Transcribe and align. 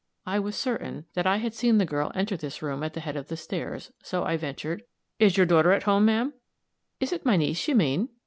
I 0.25 0.39
was 0.39 0.55
certain 0.55 1.05
that 1.13 1.27
I 1.27 1.37
had 1.37 1.53
seen 1.53 1.77
the 1.77 1.85
girl 1.85 2.11
enter 2.15 2.35
this 2.35 2.63
room 2.63 2.81
at 2.81 2.95
the 2.95 3.01
head 3.01 3.15
of 3.15 3.27
the 3.27 3.37
stairs, 3.37 3.91
so 4.01 4.23
I 4.23 4.35
ventured: 4.35 4.81
"Is 5.19 5.37
your 5.37 5.45
daughter 5.45 5.73
at 5.73 5.83
home, 5.83 6.05
ma'am?" 6.05 6.33
"Is 6.99 7.13
it 7.13 7.23
my 7.23 7.37
niece 7.37 7.67
you 7.67 7.75
mean?" 7.75 8.09